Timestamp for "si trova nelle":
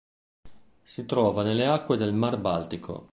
0.81-1.67